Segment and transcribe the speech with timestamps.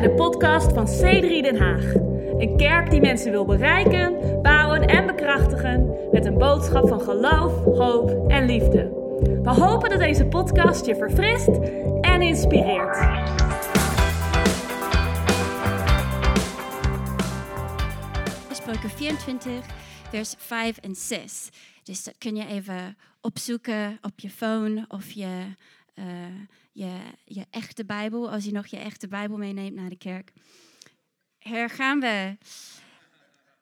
[0.00, 1.94] bij de podcast van C3 Den Haag.
[2.38, 8.30] Een kerk die mensen wil bereiken, bouwen en bekrachtigen met een boodschap van geloof, hoop
[8.30, 8.82] en liefde.
[9.42, 11.48] We hopen dat deze podcast je verfrist
[12.00, 12.96] en inspireert.
[18.52, 19.52] Spreuken 24,
[20.10, 21.48] vers 5 en 6.
[21.82, 25.28] Dus dat kun je even opzoeken op je phone of je,
[25.98, 26.04] uh,
[26.72, 30.32] je, je echte Bijbel, als je nog je echte Bijbel meeneemt naar de kerk.
[31.38, 32.36] Hier gaan we.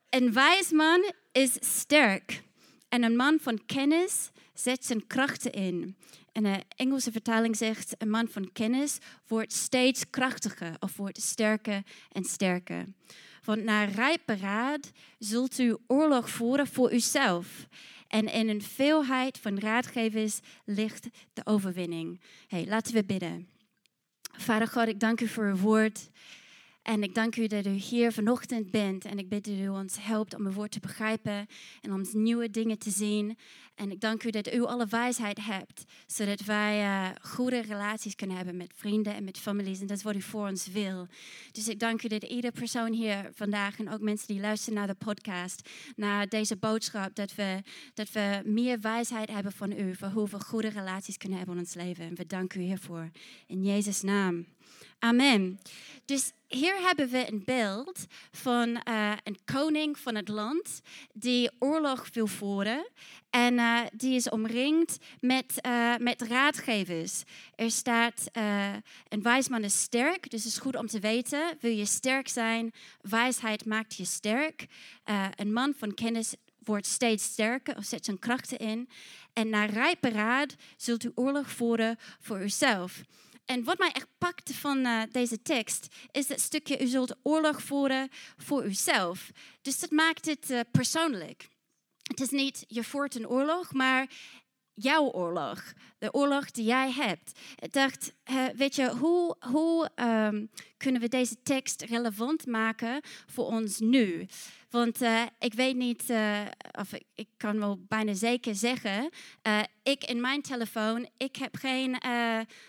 [0.08, 2.42] Een wijs man is sterk
[2.88, 5.96] en een man van kennis zet zijn krachten in.
[6.32, 11.82] En de Engelse vertaling zegt: een man van kennis wordt steeds krachtiger of wordt sterker
[12.12, 12.84] en sterker.
[13.44, 17.66] Want naar rijpe raad zult u oorlog voeren voor uzelf.
[18.08, 22.20] En in een veelheid van raadgevers ligt de overwinning.
[22.46, 23.48] Hey, laten we bidden.
[24.32, 26.10] Vader God, ik dank u voor uw woord.
[26.86, 29.04] En ik dank u dat u hier vanochtend bent.
[29.04, 31.46] En ik bid dat u ons helpt om uw woord te begrijpen
[31.80, 33.38] en om nieuwe dingen te zien.
[33.74, 38.36] En ik dank u dat u alle wijsheid hebt, zodat wij uh, goede relaties kunnen
[38.36, 39.80] hebben met vrienden en met families.
[39.80, 41.06] En dat is wat u voor ons wil.
[41.52, 44.86] Dus ik dank u dat iedere persoon hier vandaag en ook mensen die luisteren naar
[44.86, 47.62] de podcast, naar deze boodschap, dat we,
[47.94, 51.62] dat we meer wijsheid hebben van u voor hoe we goede relaties kunnen hebben in
[51.62, 52.04] ons leven.
[52.04, 53.10] En we danken u hiervoor.
[53.46, 54.55] In Jezus' naam.
[54.98, 55.60] Amen.
[56.04, 60.80] Dus hier hebben we een beeld van uh, een koning van het land
[61.12, 62.88] die oorlog wil voeren.
[63.30, 67.22] En uh, die is omringd met, uh, met raadgevers.
[67.54, 68.30] Er staat,
[69.08, 71.56] een wijsman is sterk, dus is goed om te weten.
[71.60, 74.66] Wil je sterk zijn, wijsheid maakt je sterk.
[75.36, 76.34] een man van kennis
[76.64, 78.88] wordt steeds sterker of zet zijn krachten in.
[79.32, 83.02] En naar rijpe raad zult u oorlog voeren voor uzelf.
[83.46, 87.62] En wat mij echt pakte van uh, deze tekst is dat stukje: u zult oorlog
[87.62, 89.30] voeren voor uzelf.
[89.62, 91.48] Dus dat maakt het uh, persoonlijk.
[92.02, 94.10] Het is niet je voert een oorlog, maar
[94.74, 95.72] jouw oorlog.
[95.98, 97.38] De oorlog die jij hebt.
[97.58, 98.12] Ik dacht,
[98.54, 104.26] weet je, hoe, hoe um, kunnen we deze tekst relevant maken voor ons nu?
[104.70, 106.40] Want uh, ik weet niet, uh,
[106.72, 109.10] of ik, ik, kan wel bijna zeker zeggen,
[109.46, 111.98] uh, ik in mijn telefoon, ik heb geen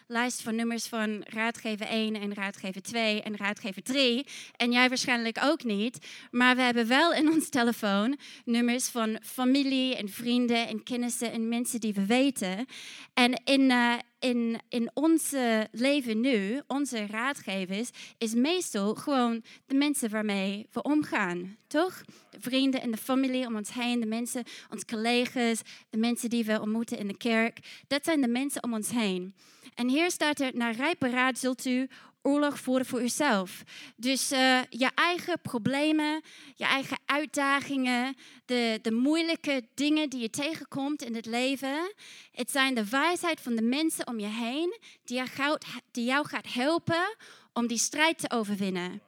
[0.07, 4.25] lijst van nummers van raadgever 1 en raadgever 2 en raadgever 3.
[4.55, 6.07] En jij waarschijnlijk ook niet.
[6.31, 11.47] Maar we hebben wel in ons telefoon nummers van familie en vrienden en kennissen en
[11.47, 12.65] mensen die we weten.
[13.13, 13.71] En in,
[14.19, 15.33] in, in ons
[15.71, 22.03] leven nu, onze raadgevers, is meestal gewoon de mensen waarmee we omgaan, toch?
[22.29, 26.45] De vrienden en de familie om ons heen, de mensen, onze collega's, de mensen die
[26.45, 27.59] we ontmoeten in de kerk.
[27.87, 29.35] Dat zijn de mensen om ons heen.
[29.73, 31.87] En hier staat er, naar rijpe raad zult u
[32.27, 33.63] oorlog voeren voor uzelf.
[33.95, 36.21] Dus uh, je eigen problemen,
[36.55, 38.15] je eigen uitdagingen,
[38.45, 41.93] de, de moeilijke dingen die je tegenkomt in het leven.
[42.31, 45.57] Het zijn de wijsheid van de mensen om je heen die jou,
[45.91, 47.15] die jou gaat helpen
[47.53, 49.06] om die strijd te overwinnen.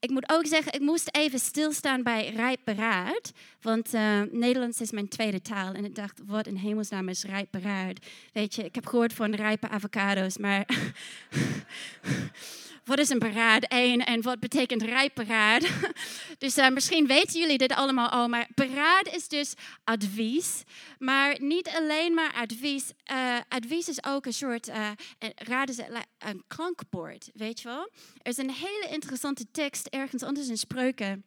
[0.00, 3.32] Ik moet ook zeggen, ik moest even stilstaan bij rijp beraad.
[3.60, 5.74] Want uh, Nederlands is mijn tweede taal.
[5.74, 7.98] En ik dacht, wat in hemelsnaam is rijp beraad?
[8.32, 10.66] Weet je, ik heb gehoord van rijpe avocado's, maar...
[12.86, 15.66] wat is een beraad één en wat betekent rijp beraad?
[16.38, 19.54] dus uh, misschien weten jullie dit allemaal al, maar beraad is dus
[19.84, 20.62] advies.
[20.98, 22.90] Maar niet alleen maar advies.
[23.12, 24.90] Uh, advies is ook een soort, uh,
[25.34, 25.78] raad is
[26.18, 27.90] een klankbord, weet je wel?
[28.22, 31.24] Er is een hele interessante tekst ergens anders in Spreuken.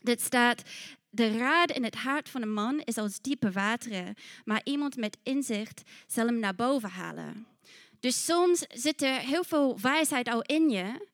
[0.00, 0.62] Dit staat,
[1.10, 4.14] de raad in het hart van een man is als diepe wateren,
[4.44, 7.46] maar iemand met inzicht zal hem naar boven halen.
[8.02, 11.06] Dus soms zit er heel veel wijsheid al in je,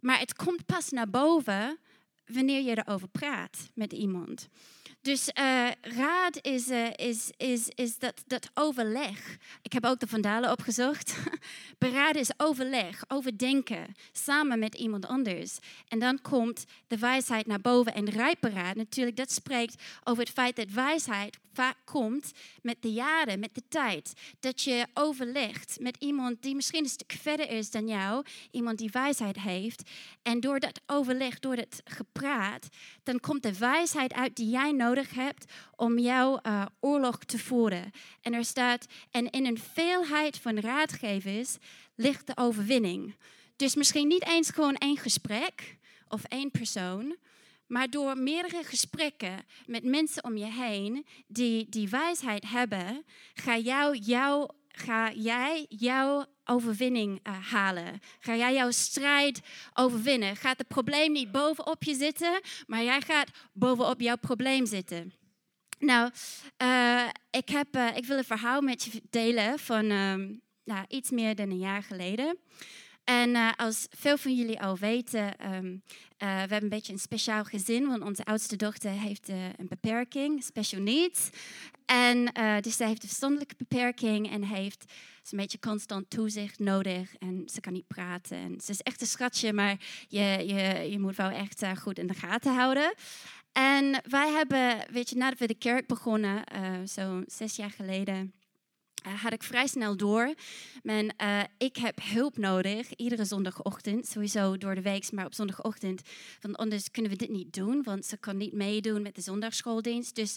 [0.00, 1.78] maar het komt pas naar boven
[2.26, 4.48] wanneer je erover praat met iemand.
[5.06, 9.36] Dus uh, raad is, uh, is, is, is dat, dat overleg.
[9.62, 11.16] Ik heb ook de vandalen opgezocht.
[11.78, 15.58] Beraden is overleg, overdenken, samen met iemand anders.
[15.88, 17.94] En dan komt de wijsheid naar boven.
[17.94, 22.32] En rijperaad, natuurlijk, dat spreekt over het feit dat wijsheid vaak komt
[22.62, 24.12] met de jaren, met de tijd.
[24.40, 28.90] Dat je overlegt met iemand die misschien een stuk verder is dan jou, iemand die
[28.92, 29.90] wijsheid heeft.
[30.22, 32.68] En door dat overleg, door dat gepraat,
[33.02, 37.90] dan komt de wijsheid uit die jij nodig hebt om jouw uh, oorlog te voeren.
[38.20, 41.56] En er staat, en in een veelheid van raadgevers
[41.94, 43.14] ligt de overwinning.
[43.56, 45.76] Dus misschien niet eens gewoon één gesprek
[46.08, 47.16] of één persoon,
[47.66, 53.04] maar door meerdere gesprekken met mensen om je heen die die wijsheid hebben,
[53.34, 58.00] ga, jou, jou, ga jij jouw overwinning uh, halen?
[58.18, 59.40] Ga jij jouw strijd
[59.74, 60.36] overwinnen?
[60.36, 65.12] Gaat het probleem niet bovenop je zitten, maar jij gaat bovenop jouw probleem zitten?
[65.78, 66.10] Nou,
[66.62, 71.10] uh, ik, heb, uh, ik wil een verhaal met je delen van um, nou, iets
[71.10, 72.38] meer dan een jaar geleden.
[73.06, 75.82] En uh, als veel van jullie al weten, um,
[76.18, 80.80] we hebben een beetje een speciaal gezin, want onze oudste dochter heeft een beperking, special
[80.80, 81.28] needs.
[81.84, 82.24] En
[82.60, 84.84] dus zij heeft een verstandelijke beperking en heeft
[85.30, 87.14] een beetje constant toezicht nodig.
[87.18, 88.36] En ze kan niet praten.
[88.36, 89.76] En ze is echt een schatje, maar
[90.08, 92.94] je, je, je moet wel echt goed in de gaten houden.
[93.52, 96.44] En wij hebben, weet je, nadat we de kerk begonnen,
[96.84, 98.32] zo'n zes jaar geleden,
[99.14, 100.34] had ik vrij snel door.
[100.82, 106.02] Men, uh, ik heb hulp nodig, iedere zondagochtend, sowieso door de week, maar op zondagochtend.
[106.40, 110.14] Want anders kunnen we dit niet doen, want ze kan niet meedoen met de zondagschooldienst.
[110.14, 110.36] Dus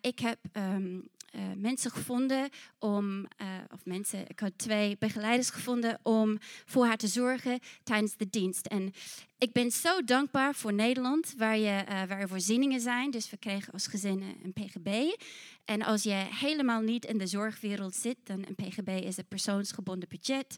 [0.00, 2.48] ik heb um, uh, mensen gevonden
[2.78, 8.16] om, uh, of mensen, ik had twee begeleiders gevonden om voor haar te zorgen tijdens
[8.16, 8.66] de dienst.
[8.66, 8.92] En
[9.38, 13.10] ik ben zo dankbaar voor Nederland, waar, je, uh, waar er voorzieningen zijn.
[13.10, 15.16] Dus we kregen als gezin een PGB.
[15.64, 20.08] En als je helemaal niet in de zorgwereld zit, dan een PGB is een persoonsgebonden
[20.08, 20.56] budget.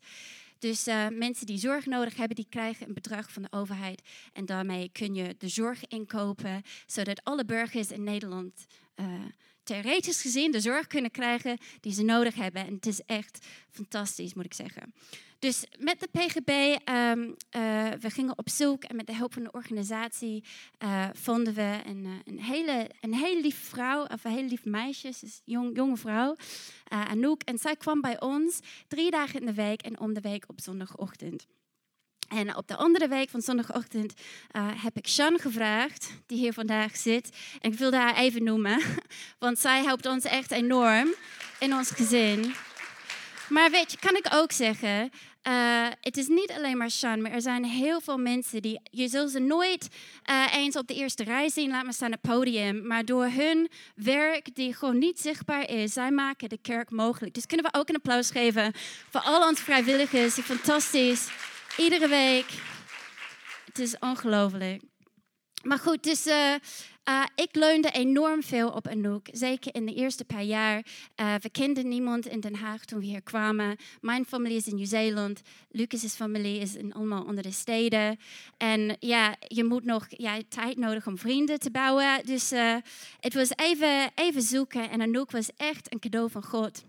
[0.59, 4.03] Dus mensen die zorg nodig hebben, die krijgen een bedrag van de overheid.
[4.33, 8.67] En daarmee kun je de zorg inkopen, zodat alle burgers in Nederland
[9.63, 12.67] theoretisch gezien de zorg kunnen krijgen die ze nodig hebben.
[12.67, 14.95] En het is echt fantastisch, moet ik zeggen.
[15.43, 17.33] Dus met de PGB, ehm, uh,
[18.01, 20.45] we gingen op zoek en met de hulp van de organisatie
[20.79, 24.69] uh, vonden we een, uh, een, hele, een hele lieve vrouw, of een hele lieve
[24.69, 25.13] meisje,
[25.45, 26.37] jong, jonge vrouw,
[26.85, 27.43] Anouk.
[27.43, 30.61] En zij kwam bij ons drie dagen in de week en om de week op
[30.61, 31.47] zondagochtend.
[32.33, 34.13] En op de andere week van zondagochtend
[34.57, 37.37] uh, heb ik Shan gevraagd, die hier vandaag zit.
[37.61, 38.81] En ik wilde haar even noemen,
[39.39, 41.15] want zij helpt ons echt enorm
[41.59, 42.55] in ons gezin.
[43.49, 45.11] Maar weet je, kan ik ook zeggen,
[45.49, 49.09] uh, het is niet alleen maar Shan, maar er zijn heel veel mensen die, je
[49.09, 49.89] zult ze nooit
[50.31, 52.87] uh, eens op de eerste rij zien, laat maar staan op het podium.
[52.87, 57.35] Maar door hun werk, die gewoon niet zichtbaar is, zij maken de kerk mogelijk.
[57.35, 58.73] Dus kunnen we ook een applaus geven
[59.11, 61.29] voor al onze vrijwilligers, die fantastisch
[61.77, 62.47] Iedere week.
[63.65, 64.83] Het is ongelooflijk.
[65.63, 66.55] Maar goed, dus uh,
[67.09, 69.29] uh, ik leunde enorm veel op Anouk.
[69.31, 70.85] Zeker in de eerste paar jaar.
[71.21, 73.77] Uh, we kenden niemand in Den Haag toen we hier kwamen.
[74.01, 75.41] Mijn familie is in Nieuw-Zeeland.
[75.71, 78.19] Lucas' familie is in allemaal andere steden.
[78.57, 82.27] En ja, je moet nog ja, tijd nodig om vrienden te bouwen.
[82.27, 82.51] Dus
[83.21, 84.91] het was even, even zoeken.
[84.91, 86.85] En Anouk was echt een cadeau van God.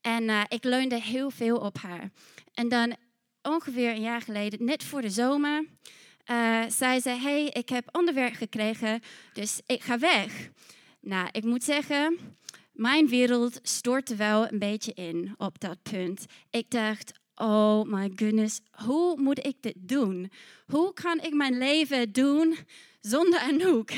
[0.00, 2.10] En ik leunde heel veel op haar.
[2.54, 2.96] En dan
[3.46, 5.64] ongeveer een jaar geleden, net voor de zomer,
[6.30, 9.00] uh, zei ze: Hey, ik heb ander werk gekregen,
[9.32, 10.50] dus ik ga weg.
[11.00, 12.18] Nou, ik moet zeggen,
[12.72, 16.26] mijn wereld stortte wel een beetje in op dat punt.
[16.50, 20.30] Ik dacht: Oh my goodness, hoe moet ik dit doen?
[20.66, 22.56] Hoe kan ik mijn leven doen
[23.06, 23.90] zonder Anouk?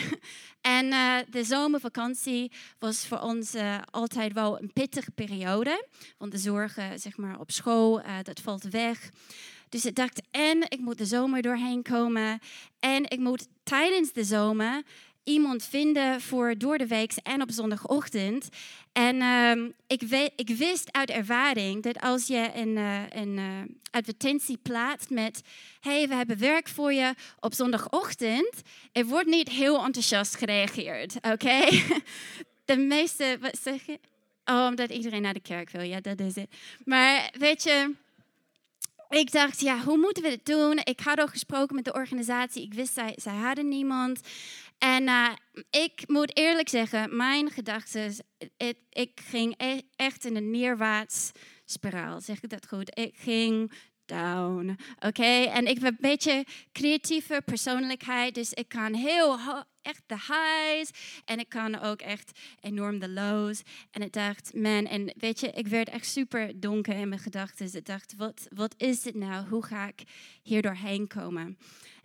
[0.61, 5.87] En uh, de zomervakantie was voor ons uh, altijd wel een pittige periode.
[6.19, 9.11] Want de zorgen zeg maar, op school, uh, dat valt weg.
[9.69, 12.39] Dus ik dacht, en ik moet de zomer doorheen komen.
[12.79, 14.83] En ik moet tijdens de zomer
[15.29, 18.49] iemand vinden voor door de week en op zondagochtend.
[18.93, 23.45] En uh, ik, weet, ik, wist uit ervaring dat als je een, uh, een uh,
[23.91, 25.43] advertentie plaatst met:
[25.81, 28.61] hey, we hebben werk voor je op zondagochtend,
[28.93, 31.69] er wordt niet heel enthousiast gereageerd, oké?
[32.65, 33.99] de meeste, wat zeg je?
[34.45, 36.49] Oh, omdat iedereen naar de kerk wil, ja, dat is het.
[36.85, 37.95] Maar weet je
[39.09, 40.81] ik dacht, ja, hoe moeten we dit doen?
[40.85, 42.63] Ik had al gesproken met de organisatie.
[42.63, 44.21] Ik wist, zij, zij hadden niemand.
[44.79, 45.33] En uh,
[45.71, 48.15] ik moet eerlijk zeggen, mijn gedachten,
[48.91, 51.31] ik ging e-, echt in een neerwaarts
[51.65, 52.21] spiraal.
[52.21, 52.99] Zeg ik dat goed?
[52.99, 53.73] Ik ging
[54.09, 54.77] down.
[54.99, 59.39] Oké, en ik heb een beetje creatieve persoonlijkheid, dus ik kan heel
[59.83, 60.91] echt de highs
[61.25, 63.63] en ik kan ook echt enorm de lows.
[63.91, 67.75] En ik dacht, man, en weet je, ik werd echt super donker in mijn gedachten.
[67.75, 69.49] Ik dacht, wat, wat is dit nou?
[69.49, 70.03] Hoe ga ik
[70.43, 71.59] hier doorheen komen?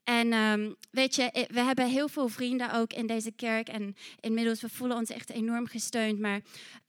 [0.03, 3.67] En um, weet je, we hebben heel veel vrienden ook in deze kerk.
[3.67, 6.19] En inmiddels, we voelen ons echt enorm gesteund.
[6.19, 6.41] Maar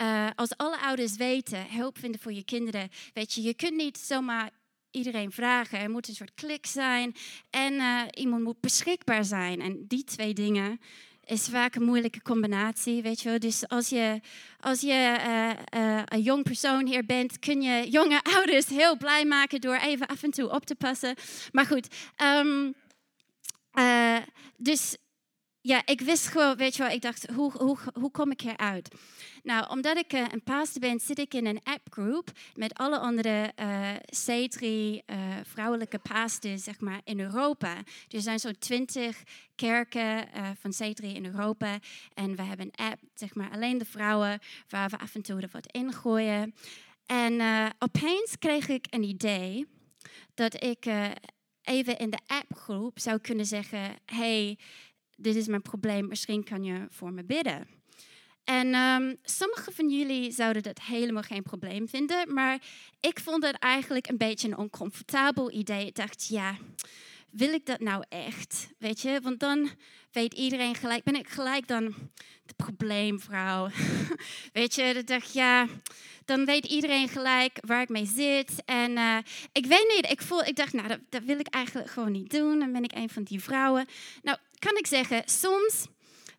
[0.02, 2.88] uh, als alle ouders weten, hulp vinden voor je kinderen.
[3.12, 4.50] Weet je, je kunt niet zomaar
[4.90, 5.78] iedereen vragen.
[5.78, 7.14] Er moet een soort klik zijn
[7.50, 9.60] en uh, iemand moet beschikbaar zijn.
[9.60, 10.80] En die twee dingen
[11.24, 13.38] is vaak een moeilijke combinatie, weet je wel.
[13.38, 14.20] Dus als je,
[14.60, 15.16] als je
[16.04, 20.22] een jong persoon hier bent, kun je jonge ouders heel blij maken door even af
[20.22, 21.14] en toe op te passen.
[21.52, 22.74] Maar goed, um,
[24.56, 24.96] dus
[25.66, 28.94] ja, ik wist gewoon, weet je wel, ik dacht, hoe, hoe, hoe kom ik eruit?
[29.42, 33.52] Nou, omdat ik uh, een pastor ben, zit ik in een appgroep met alle andere
[33.60, 35.00] uh, C3 uh,
[35.42, 37.76] vrouwelijke pastors, zeg maar, in Europa.
[38.08, 39.22] Er zijn zo'n twintig
[39.54, 40.28] kerken
[40.60, 41.78] van C3 in Europa.
[42.14, 44.38] En we hebben een app, zeg maar, alleen de vrouwen,
[44.68, 46.54] waar we af en toe er wat ingooien.
[47.06, 47.40] En
[47.78, 49.66] opeens kreeg ik een idee
[50.34, 50.86] dat ik
[51.64, 54.58] even in de appgroep zou kunnen zeggen: hey,
[55.16, 57.68] dit is mijn probleem, misschien kan je voor me bidden.
[58.44, 62.58] En um, sommigen van jullie zouden dat helemaal geen probleem vinden, maar
[63.00, 65.86] ik vond het eigenlijk een beetje een oncomfortabel idee.
[65.86, 66.56] Ik dacht, ja,
[67.36, 68.68] wil ik dat nou echt?
[68.78, 69.70] Weet je, want dan
[70.12, 71.94] weet iedereen gelijk, ben ik gelijk dan
[72.44, 73.68] de probleemvrouw.
[74.52, 75.66] weet je, dan dacht ja,
[76.24, 78.62] dan weet iedereen gelijk waar ik mee zit.
[78.64, 79.18] En uh,
[79.52, 82.30] ik weet niet, ik, voel, ik dacht, nou, dat, dat wil ik eigenlijk gewoon niet
[82.30, 82.58] doen.
[82.58, 83.86] Dan ben ik een van die vrouwen.
[84.22, 85.86] Nou, kan ik zeggen, soms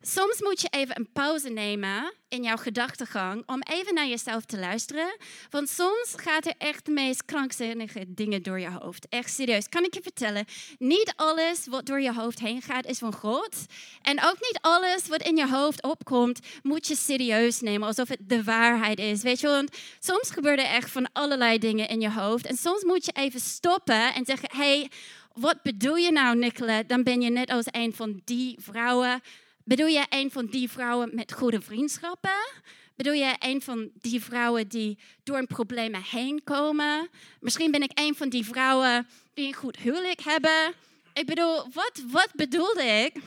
[0.08, 4.60] Soms moet je even een pauze nemen in jouw gedachtegang om even naar jezelf te
[4.60, 5.18] luisteren.
[5.50, 9.08] Want soms gaat er echt de meest krankzinnige dingen door je hoofd.
[9.10, 10.46] Echt serieus, kan ik je vertellen.
[10.78, 13.66] Niet alles wat door je hoofd heen gaat is van God.
[14.02, 18.20] En ook niet alles wat in je hoofd opkomt moet je serieus nemen alsof het
[18.22, 19.22] de waarheid is.
[19.22, 22.46] Weet je, want soms gebeuren er echt van allerlei dingen in je hoofd.
[22.46, 24.90] En soms moet je even stoppen en zeggen, hey,
[25.34, 26.84] wat bedoel je nou Nicola?
[26.84, 29.22] Dan ben je net als een van die vrouwen
[29.66, 32.48] Bedoel je een van die vrouwen met goede vriendschappen?
[32.96, 37.10] Bedoel je een van die vrouwen die door een probleem heen komen?
[37.40, 40.74] Misschien ben ik een van die vrouwen die een goed huwelijk hebben.
[41.14, 43.22] Ik bedoel, wat, wat bedoelde ik?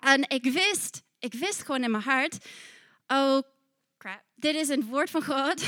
[0.00, 2.46] En ik wist, ik wist gewoon in mijn hart,
[3.06, 3.38] oh
[3.98, 5.62] crap, dit is een woord van God.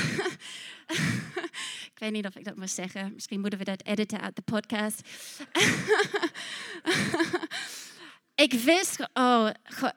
[1.93, 3.13] ik weet niet of ik dat moet zeggen.
[3.13, 5.01] Misschien moeten we dat editen uit de podcast.
[8.43, 9.49] ik wist, oh,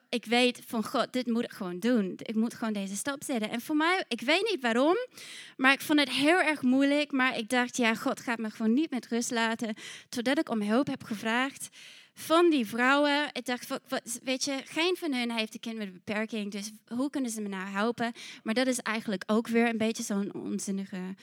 [0.08, 2.14] ik weet van God, dit moet ik gewoon doen.
[2.16, 3.50] Ik moet gewoon deze stap zetten.
[3.50, 4.96] En voor mij, ik weet niet waarom,
[5.56, 7.12] maar ik vond het heel erg moeilijk.
[7.12, 9.74] Maar ik dacht, ja, God gaat me gewoon niet met rust laten.
[10.08, 11.68] Totdat ik om hulp heb gevraagd
[12.14, 13.28] van die vrouwen.
[13.32, 13.68] Ik dacht,
[14.22, 16.52] weet je, geen van hen heeft een kind met een beperking.
[16.52, 18.12] Dus hoe kunnen ze me nou helpen?
[18.42, 21.14] Maar dat is eigenlijk ook weer een beetje zo'n onzinnige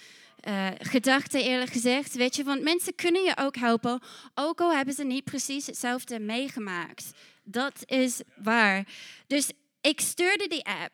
[0.47, 2.15] uh, gedachte, eerlijk gezegd.
[2.15, 4.01] Weet je, want mensen kunnen je ook helpen,
[4.33, 7.11] ook al hebben ze niet precies hetzelfde meegemaakt.
[7.43, 8.87] Dat is waar.
[9.27, 9.51] Dus
[9.81, 10.93] ik stuurde die app.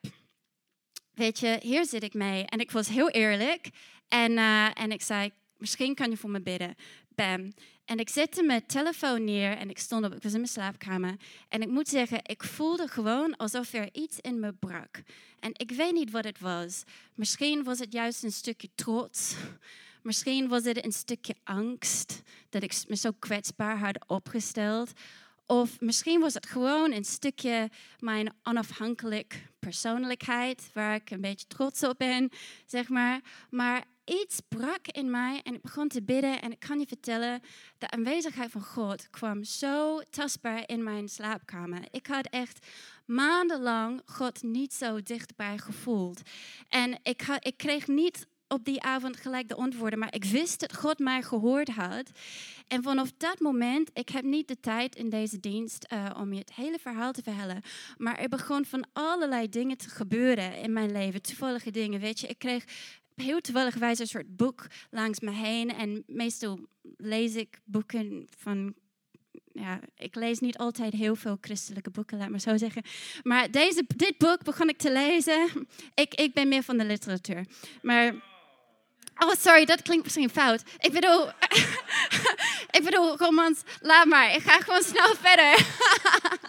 [1.14, 2.46] Weet je, hier zit ik mee.
[2.46, 3.70] En ik was heel eerlijk.
[4.08, 6.76] En, uh, en ik zei, misschien kan je voor me bidden.
[7.16, 7.54] Bam.
[7.86, 11.16] En ik zette mijn telefoon neer en ik stond op, ik was in mijn slaapkamer.
[11.50, 15.02] En ik moet zeggen, ik voelde gewoon alsof er iets in me brak.
[15.40, 16.84] En ik weet niet wat het was.
[17.16, 19.36] Misschien was het juist een stukje trots.
[20.02, 24.92] Misschien was het een stukje angst dat ik me zo kwetsbaar had opgesteld.
[25.46, 27.70] Of misschien was het gewoon een stukje
[28.00, 32.30] mijn onafhankelijk persoonlijkheid, waar ik een beetje trots op ben,
[32.66, 33.22] zeg maar.
[33.50, 36.42] Maar iets brak in mij en ik begon te bidden.
[36.42, 37.42] En ik kan je vertellen,
[37.78, 41.82] de aanwezigheid van God kwam zo tastbaar in mijn slaapkamer.
[41.92, 42.68] Ik had echt
[43.06, 46.22] maandenlang God niet zo dichtbij gevoeld.
[46.70, 50.76] En ik, ik kreeg niet op die avond gelijk de antwoorden, maar ik wist dat
[50.76, 52.12] God mij gehoord had.
[52.68, 56.40] En vanaf dat moment, ik heb niet de tijd in deze dienst uh, om je
[56.40, 57.62] het hele verhaal te vertellen,
[57.98, 62.00] maar er begon van allerlei dingen te gebeuren in mijn leven, toevallige dingen.
[62.00, 62.66] Weet je, ik kreeg
[63.16, 65.74] heel toevallig wijs een soort boek langs me heen.
[65.74, 66.60] En meestal
[66.98, 68.74] lees ik boeken van.
[69.52, 72.84] Ja, ik lees niet altijd heel veel christelijke boeken, laat maar zo zeggen.
[73.24, 75.68] Maar deze, dit boek begon ik te lezen.
[75.94, 77.46] Ik, ik ben meer van de literatuur.
[77.82, 78.32] Maar.
[79.18, 80.64] Oh, sorry, dat klinkt misschien fout.
[80.78, 81.28] Ik bedoel.
[82.78, 84.36] ik bedoel, romans, laat maar.
[84.36, 85.66] Ik ga gewoon snel verder.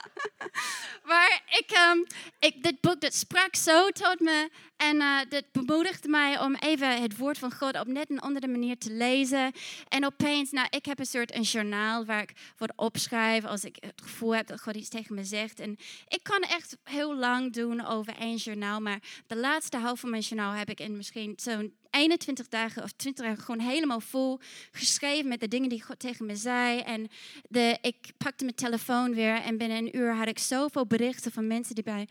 [1.10, 2.06] maar ik, um,
[2.38, 7.02] ik, dit boek dat sprak zo tot me en uh, dat bemoedigde mij om even
[7.02, 9.52] het woord van God op net een andere manier te lezen.
[9.88, 13.76] En opeens, nou, ik heb een soort een journaal waar ik wat opschrijf als ik
[13.80, 15.60] het gevoel heb dat God iets tegen me zegt.
[15.60, 15.76] En
[16.08, 20.22] ik kan echt heel lang doen over één journaal, maar de laatste half van mijn
[20.22, 25.28] journaal heb ik in misschien zo'n 21 dagen of 20 dagen gewoon helemaal vol geschreven
[25.28, 26.80] met de dingen die God tegen me zei.
[26.80, 27.08] En
[27.48, 31.46] de, ik pakte mijn telefoon weer en binnen een uur had ik zoveel berichten van
[31.46, 32.08] mensen die mij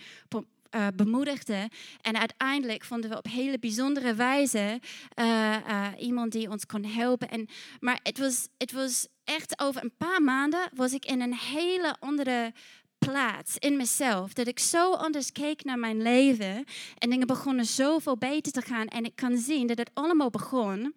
[0.75, 1.69] uh, bemoedigden.
[2.01, 4.79] En uiteindelijk vonden we op hele bijzondere wijze
[5.19, 7.29] uh, uh, iemand die ons kon helpen.
[7.29, 7.47] En,
[7.79, 12.53] maar het was, was echt over een paar maanden was ik in een hele andere
[13.05, 14.33] plaats in mezelf.
[14.33, 16.65] Dat ik zo anders keek naar mijn leven.
[16.97, 18.87] En dingen begonnen zoveel beter te gaan.
[18.87, 20.93] En ik kan zien dat het allemaal begon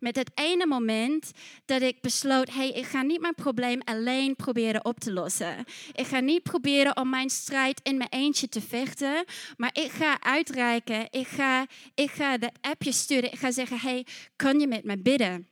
[0.00, 1.32] met het ene moment
[1.64, 5.64] dat ik besloot: hey, ik ga niet mijn probleem alleen proberen op te lossen.
[5.92, 9.24] Ik ga niet proberen om mijn strijd in mijn eentje te vechten,
[9.56, 11.06] maar ik ga uitreiken.
[11.10, 13.32] Ik ga, ik ga de appje sturen.
[13.32, 15.48] Ik ga zeggen: hey, kan je met me bidden?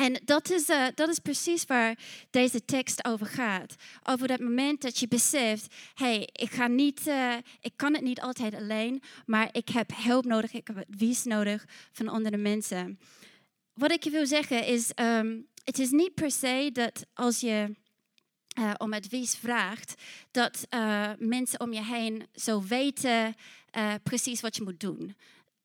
[0.00, 1.98] En dat is, uh, dat is precies waar
[2.30, 3.74] deze tekst over gaat.
[4.02, 8.54] Over dat moment dat je beseft, hey, ik, niet, uh, ik kan het niet altijd
[8.54, 12.98] alleen, maar ik heb hulp nodig, ik heb advies nodig van andere mensen.
[13.74, 17.76] Wat ik je wil zeggen is, um, het is niet per se dat als je
[18.58, 19.94] uh, om advies vraagt,
[20.30, 20.66] dat
[21.18, 23.34] mensen om je heen zo weten
[24.02, 25.16] precies wat je moet doen.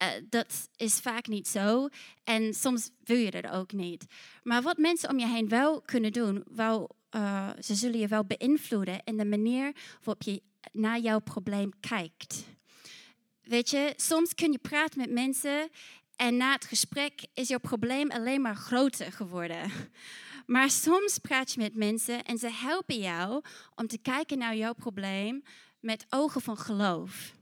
[0.05, 1.88] Uh, dat is vaak niet zo.
[2.24, 4.05] En soms wil je dat ook niet.
[4.43, 8.25] Maar wat mensen om je heen wel kunnen doen, wel, uh, ze zullen je wel
[8.25, 12.45] beïnvloeden in de manier waarop je naar jouw probleem kijkt.
[13.41, 15.69] Weet je, soms kun je praten met mensen
[16.15, 19.71] en na het gesprek is jouw probleem alleen maar groter geworden.
[20.45, 23.43] Maar soms praat je met mensen en ze helpen jou
[23.75, 25.43] om te kijken naar jouw probleem
[25.79, 27.35] met ogen van geloof.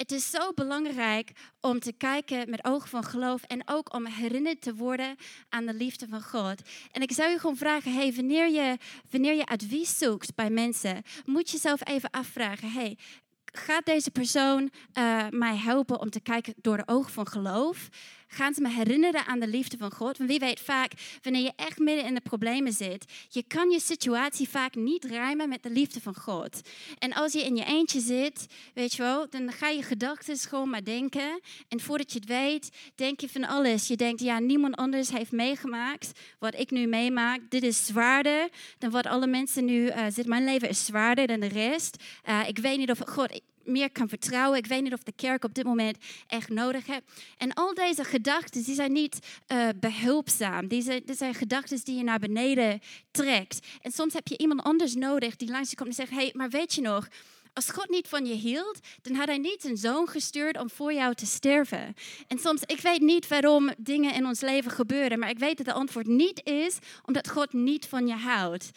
[0.00, 4.62] Het is zo belangrijk om te kijken met ogen van geloof en ook om herinnerd
[4.62, 5.16] te worden
[5.48, 6.62] aan de liefde van God.
[6.92, 8.76] En ik zou je gewoon vragen, hey, wanneer, je,
[9.10, 12.98] wanneer je advies zoekt bij mensen, moet je jezelf even afvragen, hey,
[13.44, 17.88] gaat deze persoon uh, mij helpen om te kijken door de ogen van geloof?
[18.32, 20.18] Gaan ze me herinneren aan de liefde van God?
[20.18, 23.80] Want wie weet vaak, wanneer je echt midden in de problemen zit, je kan je
[23.80, 26.60] situatie vaak niet rijmen met de liefde van God.
[26.98, 30.70] En als je in je eentje zit, weet je wel, dan ga je gedachten gewoon
[30.70, 31.40] maar denken.
[31.68, 33.86] En voordat je het weet, denk je van alles.
[33.86, 37.40] Je denkt, ja, niemand anders heeft meegemaakt wat ik nu meemaak.
[37.48, 40.28] Dit is zwaarder dan wat alle mensen nu uh, zitten.
[40.28, 42.02] Mijn leven is zwaarder dan de rest.
[42.28, 44.58] Uh, ik weet niet of God meer kan vertrouwen.
[44.58, 45.96] Ik weet niet of de kerk op dit moment
[46.26, 47.02] echt nodig heeft.
[47.38, 50.68] En al deze gedachten, die zijn niet uh, behulpzaam.
[50.68, 53.66] Die zijn, zijn gedachten die je naar beneden trekt.
[53.80, 56.50] En soms heb je iemand anders nodig die langs je komt en zegt, hey, maar
[56.50, 57.08] weet je nog...
[57.52, 60.92] Als God niet van je hield, dan had hij niet zijn zoon gestuurd om voor
[60.92, 61.94] jou te sterven.
[62.28, 65.66] En soms, ik weet niet waarom dingen in ons leven gebeuren, maar ik weet dat
[65.66, 68.70] de antwoord niet is omdat God niet van je houdt.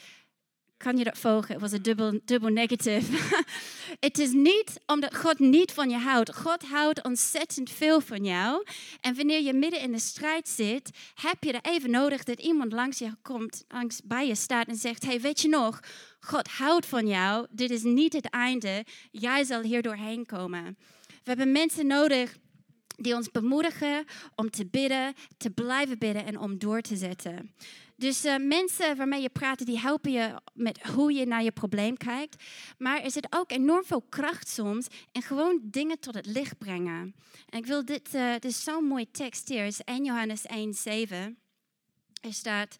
[0.84, 1.52] Kan je dat volgen?
[1.52, 3.32] Het was een dubbel, dubbel negatief.
[4.00, 6.36] het is niet omdat God niet van je houdt.
[6.36, 8.64] God houdt ontzettend veel van jou.
[9.02, 12.72] En wanneer je midden in de strijd zit, heb je er even nodig dat iemand
[12.72, 15.80] langs je komt, langs bij je staat en zegt: Hey, weet je nog?
[16.20, 17.48] God houdt van jou.
[17.50, 18.86] Dit is niet het einde.
[19.12, 20.78] Jij zal hier doorheen komen.
[21.08, 22.38] We hebben mensen nodig
[22.96, 27.54] die ons bemoedigen om te bidden, te blijven bidden en om door te zetten.
[28.04, 31.98] Dus uh, mensen waarmee je praat, die helpen je met hoe je naar je probleem
[31.98, 32.44] kijkt.
[32.78, 37.16] Maar er zit ook enorm veel kracht soms in gewoon dingen tot het licht brengen.
[37.50, 40.74] En ik wil dit, uh, dit is zo'n mooi tekst hier, is 1 Johannes 1,
[40.74, 41.38] 7.
[42.22, 42.76] Er staat,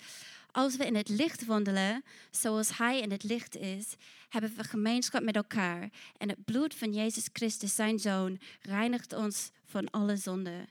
[0.52, 3.96] als we in het licht wandelen, zoals Hij in het licht is,
[4.30, 5.90] hebben we gemeenschap met elkaar.
[6.18, 10.68] En het bloed van Jezus Christus, zijn Zoon, reinigt ons van alle zonde.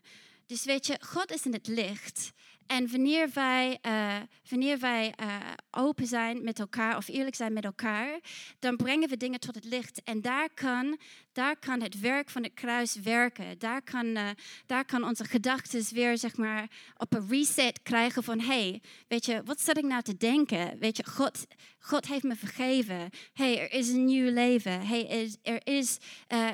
[0.46, 2.32] Dus weet je, God is in het licht.
[2.66, 4.16] En wanneer wij, uh,
[4.48, 5.36] wanneer wij uh,
[5.70, 8.18] open zijn met elkaar of eerlijk zijn met elkaar,
[8.58, 10.02] dan brengen we dingen tot het licht.
[10.02, 10.98] En daar kan,
[11.32, 13.58] daar kan het werk van het kruis werken.
[13.58, 14.28] Daar kan, uh,
[14.66, 19.42] daar kan onze gedachten weer zeg maar, op een reset krijgen van, hey, weet je,
[19.44, 20.78] wat zat ik nou te denken?
[20.78, 21.46] Weet je, God,
[21.84, 23.10] God heeft me vergeven.
[23.32, 24.86] hey, er is een nieuw leven.
[24.86, 25.98] hey, er is,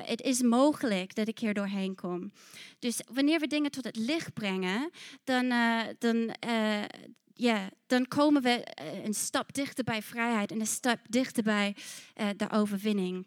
[0.03, 2.31] het is mogelijk dat ik hier doorheen kom.
[2.79, 4.89] Dus wanneer we dingen tot het licht brengen,
[5.23, 5.53] dan,
[5.97, 11.43] dan, uh, dan komen we eh, een stap dichter bij vrijheid en een stap dichter
[11.43, 11.75] bij
[12.35, 13.25] de overwinning.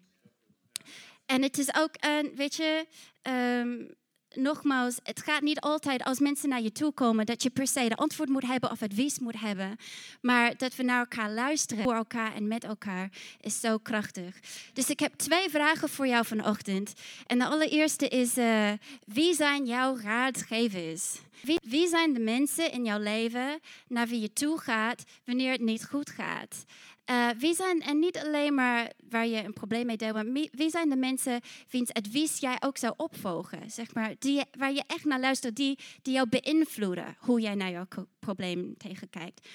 [1.25, 2.85] En het is ook, uh, weet je,
[3.21, 3.95] um,
[4.35, 7.89] nogmaals, het gaat niet altijd als mensen naar je toe komen dat je per se
[7.89, 9.75] de antwoord moet hebben of advies moet hebben.
[10.21, 14.39] Maar dat we naar elkaar luisteren, voor elkaar en met elkaar, is zo krachtig.
[14.73, 16.93] Dus ik heb twee vragen voor jou vanochtend.
[17.25, 18.71] En de allereerste is, uh,
[19.05, 21.19] wie zijn jouw raadgevers?
[21.41, 25.61] Wie, wie zijn de mensen in jouw leven naar wie je toe gaat wanneer het
[25.61, 26.65] niet goed gaat?
[27.11, 30.69] Uh, wie zijn, en niet alleen maar waar je een probleem mee deelt, maar wie
[30.69, 33.71] zijn de mensen wiens advies jij ook zou opvolgen?
[33.71, 37.71] Zeg maar, die, waar je echt naar luistert, die, die jou beïnvloeden hoe jij naar
[37.71, 37.87] jouw
[38.19, 39.47] probleem tegenkijkt.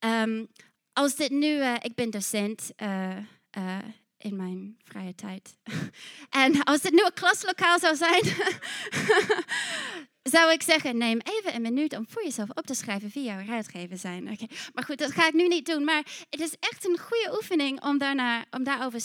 [0.00, 0.48] Um,
[0.92, 3.16] als dit nu, uh, ik ben docent uh,
[4.26, 5.56] in mijn vrije tijd.
[6.44, 8.22] en als dit nu een klaslokaal zou zijn,
[10.34, 13.44] zou ik zeggen, neem even een minuut om voor jezelf op te schrijven wie jouw
[13.46, 14.30] raadgever zijn.
[14.30, 15.84] Oké, Maar goed, dat ga ik nu niet doen.
[15.84, 19.00] Maar het is echt een goede oefening om, daarna, om daarover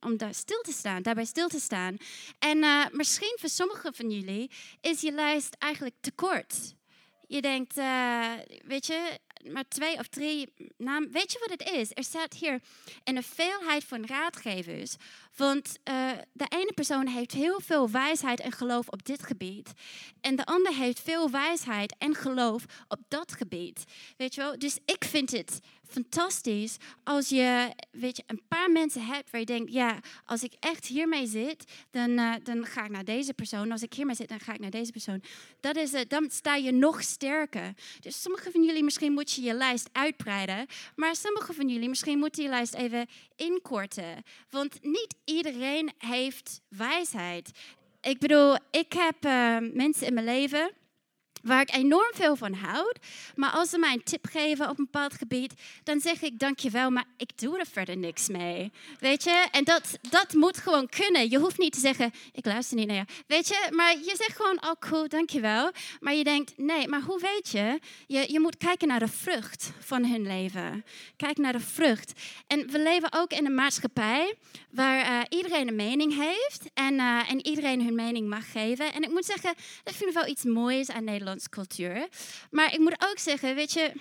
[0.00, 1.96] om daar stil te staan, daarbij stil te staan.
[2.38, 4.50] En uh, misschien voor sommigen van jullie
[4.80, 6.76] is je lijst eigenlijk te kort.
[7.28, 8.32] Je denkt, uh,
[8.66, 9.18] weet je,
[9.52, 11.10] maar twee of drie namen.
[11.12, 11.90] Weet je wat het is?
[11.94, 12.60] Er staat hier
[13.04, 14.96] een veelheid van raadgevers.
[15.36, 19.72] Want uh, de ene persoon heeft heel veel wijsheid en geloof op dit gebied.
[20.20, 23.84] En de ander heeft veel wijsheid en geloof op dat gebied.
[24.16, 24.58] Weet je wel?
[24.58, 29.46] Dus ik vind het fantastisch als je, weet je, een paar mensen hebt waar je
[29.46, 33.72] denkt, ja, als ik echt hiermee zit, dan, uh, dan ga ik naar deze persoon.
[33.72, 35.22] Als ik hiermee zit, dan ga ik naar deze persoon.
[35.60, 37.72] Dat is, uh, dan sta je nog sterker.
[38.00, 42.18] Dus sommige van jullie, misschien moet je je lijst uitbreiden, maar sommige van jullie, misschien
[42.18, 44.22] moet je lijst even inkorten.
[44.50, 47.50] Want niet iedereen heeft wijsheid.
[48.00, 50.70] Ik bedoel, ik heb uh, mensen in mijn leven
[51.42, 52.98] waar ik enorm veel van houd.
[53.34, 56.90] Maar als ze mij een tip geven op een bepaald gebied, dan zeg ik dankjewel,
[56.90, 58.72] maar ik doe er verder niks mee.
[58.98, 59.46] Weet je?
[59.50, 61.30] En dat, dat moet gewoon kunnen.
[61.30, 63.04] Je hoeft niet te zeggen, ik luister niet naar je.
[63.26, 63.68] Weet je?
[63.70, 65.70] Maar je zegt gewoon, oh cool, dankjewel.
[66.00, 67.80] Maar je denkt, nee, maar hoe weet je?
[68.06, 70.84] Je, je moet kijken naar de vrucht van hun leven.
[71.16, 72.12] Kijk naar de vrucht.
[72.46, 74.34] En we leven ook in een maatschappij
[74.70, 78.92] waar uh, iedereen een mening heeft en, uh, en iedereen hun mening mag geven.
[78.92, 82.08] En ik moet zeggen, dat vind ik wel iets moois aan Nederland cultuur.
[82.50, 83.92] Maar ik moet ook zeggen, weet je,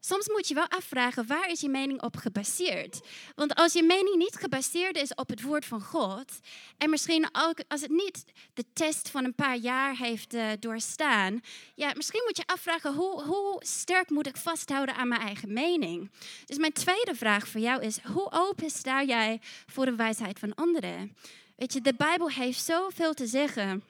[0.00, 3.00] soms moet je wel afvragen waar is je mening op gebaseerd?
[3.34, 6.32] Want als je mening niet gebaseerd is op het woord van God
[6.78, 8.24] en misschien ook als het niet
[8.54, 11.40] de test van een paar jaar heeft uh, doorstaan,
[11.74, 16.10] ja, misschien moet je afvragen hoe, hoe sterk moet ik vasthouden aan mijn eigen mening?
[16.44, 20.54] Dus mijn tweede vraag voor jou is, hoe open sta jij voor de wijsheid van
[20.54, 21.16] anderen?
[21.56, 23.84] Weet je, de Bijbel heeft zoveel te zeggen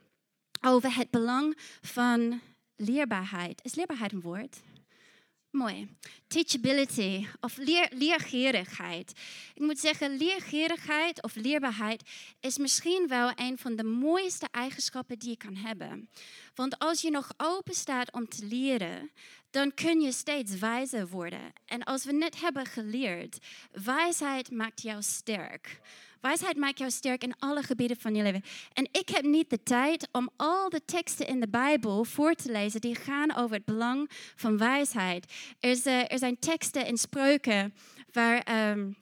[0.60, 2.40] over het belang van
[2.76, 3.64] leerbaarheid.
[3.64, 4.56] Is leerbaarheid een woord?
[5.50, 5.96] Mooi.
[6.26, 7.88] Teachability of leer.
[9.54, 12.02] Ik moet zeggen, leergerigheid of leerbaarheid
[12.40, 16.10] is misschien wel een van de mooiste eigenschappen die je kan hebben.
[16.54, 19.10] Want als je nog open staat om te leren,
[19.50, 21.52] dan kun je steeds wijzer worden.
[21.64, 23.38] En als we net hebben geleerd,
[23.84, 25.80] wijsheid maakt jou sterk.
[26.20, 28.42] Wijsheid maakt jou sterk in alle gebieden van je leven.
[28.72, 32.52] En ik heb niet de tijd om al de teksten in de Bijbel voor te
[32.52, 35.33] lezen die gaan over het belang van wijsheid.
[35.61, 37.74] Er, er zijn teksten in spreuken
[38.12, 38.70] waar.
[38.70, 38.96] Um,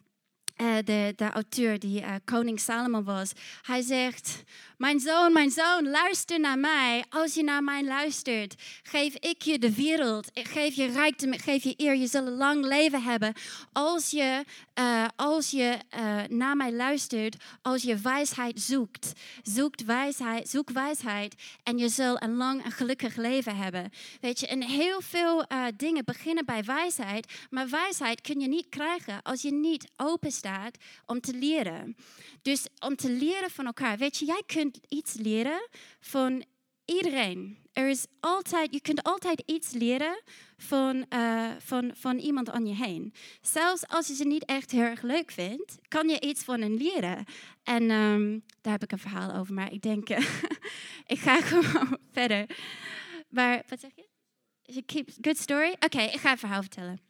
[0.57, 4.43] uh, de, de auteur die uh, koning Salomon was, hij zegt,
[4.77, 7.05] mijn zoon, mijn zoon, luister naar mij.
[7.09, 10.31] Als je naar mij luistert, geef ik je de wereld.
[10.33, 11.97] Ik geef je rijkdom, ik geef je eer.
[11.97, 13.33] Je zal een lang leven hebben.
[13.73, 14.45] Als je,
[14.79, 19.13] uh, als je uh, naar mij luistert, als je wijsheid zoekt.
[19.43, 23.91] Zoekt wijsheid, zoek wijsheid en je zal een lang en gelukkig leven hebben.
[24.21, 27.33] Weet je, en heel veel uh, dingen beginnen bij wijsheid.
[27.51, 31.97] Maar wijsheid kun je niet krijgen als je niet open staat om te leren.
[32.43, 33.99] Dus om te leren van elkaar.
[33.99, 35.69] Weet je, jij kunt iets leren
[36.01, 36.45] van
[36.85, 37.59] iedereen.
[37.73, 40.23] Er is altijd, je kunt altijd iets leren
[40.57, 43.15] van, uh, van, van iemand aan je heen.
[43.41, 46.77] Zelfs als je ze niet echt heel erg leuk vindt, kan je iets van hen
[46.77, 47.25] leren.
[47.63, 50.09] En um, daar heb ik een verhaal over, maar ik denk,
[51.15, 52.47] ik ga gewoon verder.
[53.29, 54.83] Maar, wat zeg je?
[54.83, 55.77] Keep, good story?
[55.79, 57.01] Oké, ik ga een verhaal vertellen.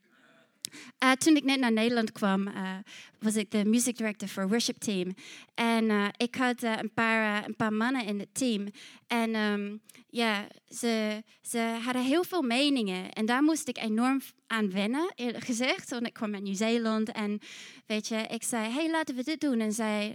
[1.05, 2.70] Uh, toen ik net naar Nederland kwam, uh,
[3.18, 5.14] was ik de music director voor worship team.
[5.55, 8.66] En uh, ik had een, paar, mannen in het team.
[9.07, 13.12] En um, ja, ze, ze hadden heel veel meningen.
[13.12, 15.90] En daar moest ik enorm aan wennen, eerlijk gezegd.
[15.90, 17.38] Want ik kwam uit Nieuw-Zeeland en
[17.87, 19.61] weet je, ik zei, hey, laten we dit doen.
[19.61, 20.14] En zij,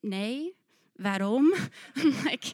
[0.00, 0.54] nee,
[0.92, 1.54] waarom?
[2.24, 2.52] like,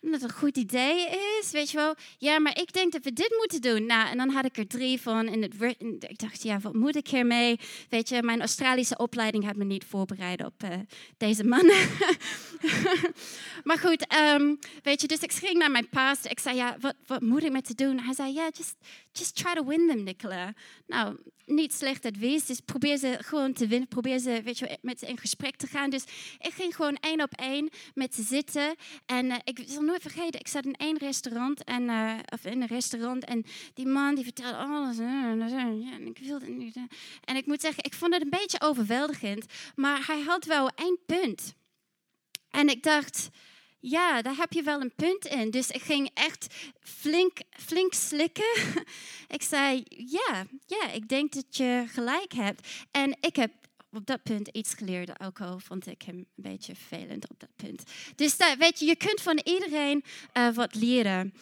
[0.00, 1.08] dat het een goed idee
[1.40, 1.94] is, weet je wel.
[2.18, 3.86] Ja, maar ik denk dat we dit moeten doen.
[3.86, 5.26] Nou, en dan had ik er drie van.
[5.26, 5.42] En,
[5.98, 7.60] ik dacht, ja, wat moet ik hiermee?
[7.88, 10.70] Weet je, mijn Australische opleiding had me niet voorbereid op uh,
[11.16, 11.76] deze mannen.
[13.68, 16.30] maar goed, um, weet je, dus ik ging naar mijn pastor.
[16.30, 17.98] Ik zei, ja, wat, wat moet ik met te doen?
[17.98, 18.74] Hij zei, ja, just,
[19.12, 20.52] just try to win them, Nicola.
[20.86, 21.16] Nou,
[21.48, 22.46] niet slecht advies.
[22.46, 23.88] Dus probeer ze gewoon te winnen.
[23.88, 25.90] Probeer ze, weet je, met ze in gesprek te gaan.
[25.90, 26.04] Dus
[26.38, 28.74] ik ging gewoon één op één met ze zitten.
[29.06, 32.68] En uh, ik nooit vergeten, ik zat in één restaurant en, uh, of in een
[32.68, 34.98] restaurant en die man die vertelde alles.
[34.98, 36.76] en, ik wilde niet,
[37.24, 40.98] en ik moet zeggen, ik vond het een beetje overweldigend, maar hij had wel één
[41.06, 41.54] punt.
[42.50, 43.28] En ik dacht,
[43.80, 45.50] ja, daar heb je wel een punt in.
[45.50, 48.84] Dus ik ging echt flink, flink slikken.
[49.36, 52.68] ik zei, ja, ja, ik denk dat je gelijk hebt.
[52.90, 53.50] En ik heb
[53.92, 57.56] op dat punt iets geleerd, ook al vond ik hem een beetje vervelend op dat
[57.56, 57.82] punt.
[58.14, 60.04] Dus uh, weet je, je kunt van iedereen
[60.36, 61.34] uh, wat leren.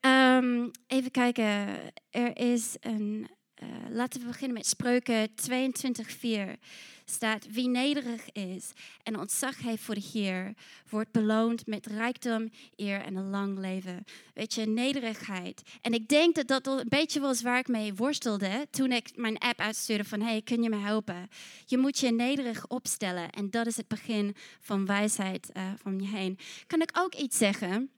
[0.00, 1.68] Um, even kijken,
[2.10, 3.28] er is een,
[3.62, 6.58] uh, laten we beginnen met Spreuken 22:4
[7.04, 8.72] staat: Wie nederig is
[9.02, 10.54] en ontzag heeft voor de Heer,
[10.88, 14.04] wordt beloond met rijkdom, eer en een lang leven.
[14.34, 15.62] Weet je, nederigheid.
[15.80, 19.38] En ik denk dat dat een beetje was waar ik mee worstelde toen ik mijn
[19.38, 21.28] app uitstuurde van: Hey, kun je me helpen?
[21.66, 26.08] Je moet je nederig opstellen en dat is het begin van wijsheid uh, van je
[26.08, 26.38] heen.
[26.66, 27.90] Kan ik ook iets zeggen?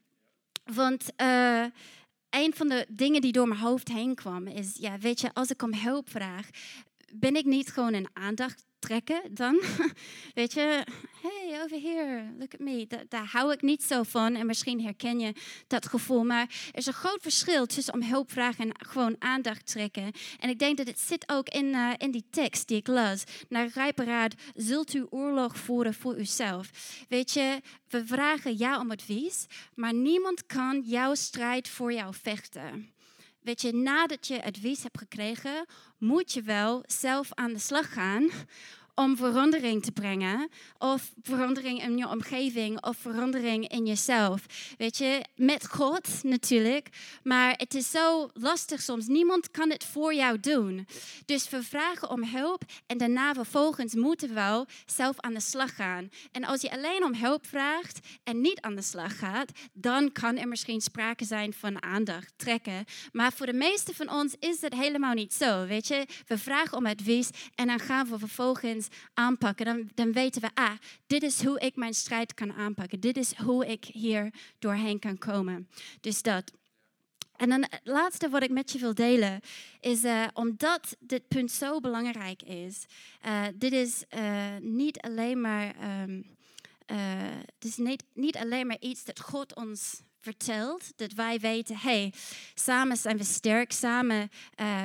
[0.63, 1.05] Want.
[1.21, 1.65] Uh,
[2.35, 5.49] een van de dingen die door mijn hoofd heen kwam is, ja, weet je, als
[5.49, 6.49] ik om hulp vraag,
[7.13, 9.61] ben ik niet gewoon een aandacht trekken dan.
[10.33, 10.83] Weet je,
[11.63, 12.87] over here, look at me.
[13.09, 15.33] daar hou ik niet zo van en misschien herken je
[15.67, 16.23] dat gevoel.
[16.23, 16.41] Maar
[16.71, 20.11] er is een groot verschil tussen om hulp vragen en gewoon aandacht trekken.
[20.39, 23.23] En ik denk dat het zit ook in, uh, in die tekst die ik las.
[23.49, 26.69] Naar rijperaad zult u oorlog voeren voor uzelf.
[27.09, 32.93] Weet je, we vragen ja om advies, maar niemand kan jouw strijd voor jou vechten.
[33.41, 35.65] Weet je, nadat je advies hebt gekregen,
[35.97, 38.29] moet je wel zelf aan de slag gaan
[38.95, 40.49] om verandering te brengen.
[40.77, 44.45] Of verandering in je omgeving of verandering in jezelf.
[44.77, 46.89] Weet je, met God natuurlijk.
[47.23, 49.07] Maar het is zo lastig soms.
[49.07, 50.87] Niemand kan het voor jou doen.
[51.25, 55.75] Dus we vragen om hulp en daarna vervolgens moeten we wel zelf aan de slag
[55.75, 56.09] gaan.
[56.31, 60.37] En als je alleen om hulp vraagt en niet aan de slag gaat, dan kan
[60.37, 62.85] er misschien sprake zijn van aandacht trekken.
[63.11, 65.65] Maar voor de meeste van ons is het helemaal niet zo.
[65.65, 70.41] Weet je, we vragen om advies en dan gaan we vervolgens aanpakken, dan, dan weten
[70.41, 72.99] we, ah, dit is hoe ik mijn strijd kan aanpakken.
[72.99, 75.69] Dit is hoe ik hier doorheen kan komen.
[76.01, 76.51] Dus dat.
[77.35, 79.39] En dan het laatste wat ik met je wil delen
[79.79, 82.85] is, uh, omdat dit punt zo belangrijk is,
[83.25, 86.25] uh, dit is uh, niet alleen maar, um,
[86.85, 92.13] het is niet, niet alleen maar iets dat God ons vertelt, dat wij weten, hey,
[92.53, 94.29] samen zijn we sterk, samen
[94.61, 94.83] uh,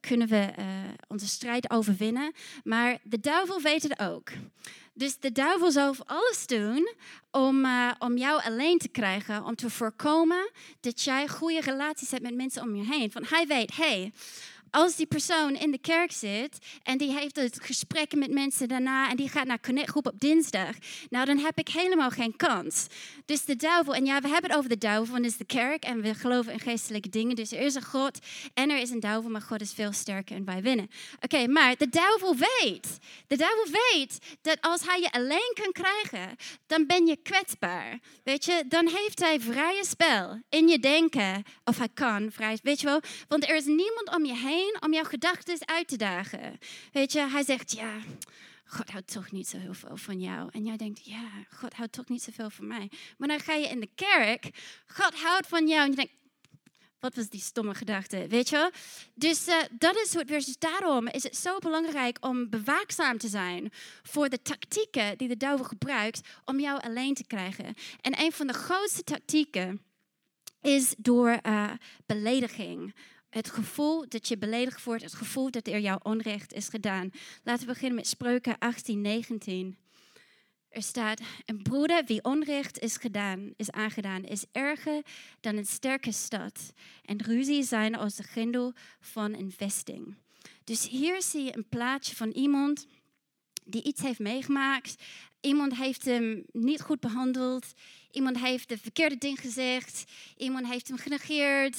[0.00, 0.64] kunnen we uh,
[1.08, 2.32] onze strijd overwinnen.
[2.64, 4.30] Maar de duivel weet het ook.
[4.94, 6.94] Dus de duivel zal alles doen
[7.30, 10.50] om, uh, om jou alleen te krijgen, om te voorkomen
[10.80, 13.10] dat jij goede relaties hebt met mensen om je heen.
[13.12, 14.12] Want hij weet, hey,
[14.72, 19.10] als die persoon in de kerk zit en die heeft het gesprekken met mensen daarna
[19.10, 20.76] en die gaat naar connectgroep op dinsdag,
[21.10, 22.86] nou dan heb ik helemaal geen kans.
[23.24, 25.44] Dus de duivel, en ja, we hebben het over de duivel, want het is de
[25.44, 27.36] kerk en we geloven in geestelijke dingen.
[27.36, 28.18] Dus er is een God
[28.54, 30.90] en er is een duivel, maar God is veel sterker en wij winnen.
[31.20, 36.36] Oké, maar de duivel weet, de duivel weet dat als hij je alleen kan krijgen,
[36.66, 37.98] dan ben je kwetsbaar.
[38.24, 42.80] Weet je, dan heeft hij vrije spel in je denken, of hij kan vrij, weet
[42.80, 46.58] je wel, want er is niemand om je heen om jouw gedachten uit te dagen.
[46.92, 48.00] Weet je, hij zegt, ja,
[48.64, 50.48] God houdt toch niet zo heel veel van jou.
[50.52, 52.90] En jij denkt, ja, God houdt toch niet zoveel van mij.
[53.18, 54.50] Maar dan ga je in de kerk,
[54.86, 55.82] God houdt van jou.
[55.82, 56.12] En je denkt,
[57.02, 58.70] wat was die stomme gedachte, weet je?
[59.14, 60.28] Dus uh, dat is het.
[60.28, 63.72] Dus daarom is het zo belangrijk om bewaakzaam te zijn
[64.02, 67.74] voor de tactieken die de duivel gebruikt om jou alleen te krijgen.
[68.00, 69.82] En een van de grootste tactieken
[70.60, 71.70] is door uh,
[72.06, 72.94] belediging.
[73.32, 77.10] Het gevoel dat je beledigd wordt, het gevoel dat er jouw onrecht is gedaan.
[77.42, 79.76] Laten we beginnen met Spreuken 18, 19.
[80.68, 85.02] Er staat, een broeder wie onrecht is gedaan, is aangedaan, is erger
[85.40, 86.72] dan een sterke stad.
[87.04, 90.16] En ruzie zijn als de grendel van een vesting.
[90.64, 92.86] Dus hier zie je een plaatje van iemand
[93.64, 95.02] die iets heeft meegemaakt.
[95.42, 97.66] Iemand heeft hem niet goed behandeld.
[98.12, 100.04] Iemand heeft de verkeerde ding gezegd.
[100.36, 101.76] Iemand heeft hem genegeerd.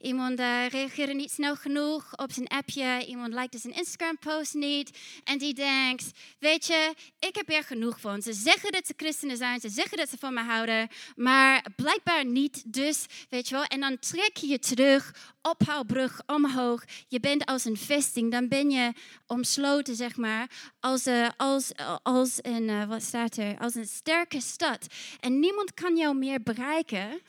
[0.00, 3.04] Iemand uh, reageerde niet snel genoeg op zijn appje.
[3.06, 4.98] Iemand likte zijn Instagram-post niet.
[5.24, 8.22] En die denkt: Weet je, ik heb er genoeg van.
[8.22, 9.60] Ze zeggen dat ze christenen zijn.
[9.60, 10.88] Ze zeggen dat ze van me houden.
[11.16, 12.72] Maar blijkbaar niet.
[12.72, 13.64] Dus, weet je wel.
[13.64, 15.34] En dan trek je je terug.
[15.42, 16.84] Ophaalbrug omhoog.
[17.08, 18.30] Je bent als een vesting.
[18.30, 18.92] Dan ben je
[19.26, 20.50] omsloten, zeg maar.
[20.80, 23.58] Als, uh, als, als een, wat staat er?
[23.58, 24.86] Als een sterke stad.
[25.20, 27.20] En niemand kan jou meer bereiken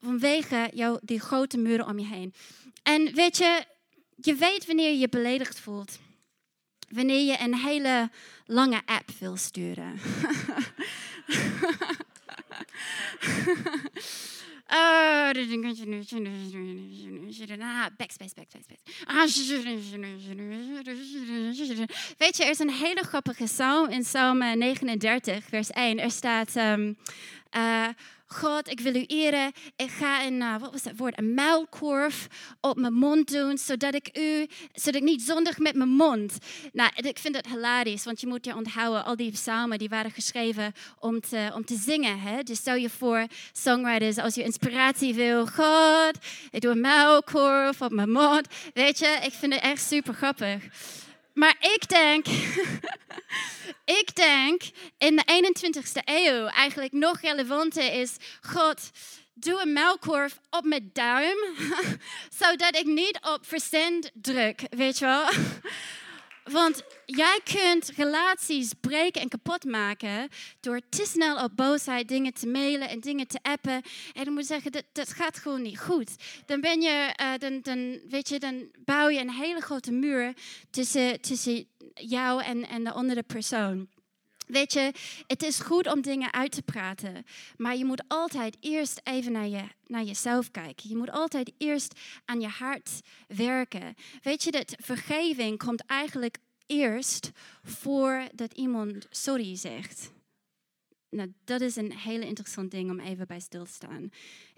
[0.00, 2.34] vanwege jou, die grote muren om je heen.
[2.82, 3.64] En weet je,
[4.16, 5.98] je weet wanneer je je beledigd voelt.
[6.88, 8.10] Wanneer je een hele
[8.44, 10.00] lange app wil sturen.
[14.72, 15.30] Oh,
[17.96, 18.66] backspace, backspace,
[22.18, 25.98] Weet je, er is een hele grappige psalm in Psalm 39, vers 1.
[25.98, 26.96] Er staat, um,
[27.56, 27.88] uh,
[28.34, 29.52] God, ik wil u eren.
[29.76, 32.26] Ik ga een, uh, wat was dat woord, een muilkorf
[32.60, 36.38] op mijn mond doen, zodat ik u, zodat ik niet zondig met mijn mond.
[36.72, 40.10] Nou, ik vind het hilarisch, want je moet je onthouden, al die psalmen die waren
[40.10, 42.20] geschreven om te, om te zingen.
[42.20, 42.42] Hè?
[42.42, 46.18] Dus stel je voor, songwriters, als je inspiratie wil, God,
[46.50, 48.46] ik doe een muilkorf op mijn mond.
[48.74, 50.62] Weet je, ik vind het echt super grappig.
[51.34, 52.26] Maar ik denk,
[54.00, 54.62] ik denk
[54.98, 58.90] in de 21ste eeuw eigenlijk nog relevanter is, God,
[59.34, 61.38] doe een melkkorf op mijn duim,
[62.40, 65.28] zodat ik niet op verzend druk, weet je wel.
[66.50, 70.28] Want jij kunt relaties breken en kapot maken
[70.60, 73.82] door te snel op boosheid dingen te mailen en dingen te appen.
[74.12, 76.10] En dan moet je zeggen, dat, dat gaat gewoon niet goed.
[76.46, 80.34] Dan, ben je, uh, dan, dan, weet je, dan bouw je een hele grote muur
[80.70, 83.88] tussen, tussen jou en, en de andere persoon.
[84.50, 84.92] Weet je,
[85.26, 87.24] het is goed om dingen uit te praten,
[87.56, 90.88] maar je moet altijd eerst even naar, je, naar jezelf kijken.
[90.88, 92.90] Je moet altijd eerst aan je hart
[93.26, 93.94] werken.
[94.22, 97.30] Weet je, dat vergeving komt eigenlijk eerst
[97.62, 100.12] voordat iemand sorry zegt.
[101.10, 104.10] Nou, dat is een hele interessant ding om even bij stil te staan.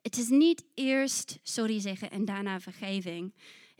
[0.03, 3.33] Het is niet eerst sorry zeggen en daarna vergeving.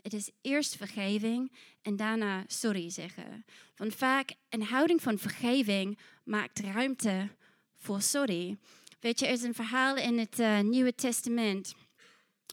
[0.03, 3.45] Het is eerst vergeving en daarna sorry zeggen.
[3.75, 7.29] Want vaak een houding van vergeving maakt ruimte
[7.77, 8.57] voor sorry.
[8.99, 11.75] Weet je, er is een verhaal in het uh, Nieuwe Testament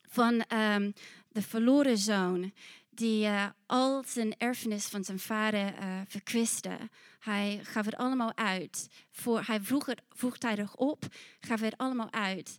[0.09, 0.93] van um,
[1.29, 2.53] de verloren zoon
[2.91, 6.79] die uh, al zijn erfenis van zijn vader uh, verkwiste.
[7.19, 8.89] Hij gaf het allemaal uit.
[9.11, 11.05] Voor, hij vroeg het vroegtijdig op,
[11.41, 12.59] gaf het allemaal uit.